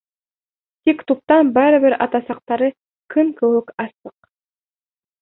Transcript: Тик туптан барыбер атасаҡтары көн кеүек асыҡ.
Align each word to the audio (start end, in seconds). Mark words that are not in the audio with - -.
Тик 0.89 1.03
туптан 1.11 1.51
барыбер 1.59 1.97
атасаҡтары 2.07 2.73
көн 3.17 3.33
кеүек 3.41 3.73
асыҡ. 3.89 4.21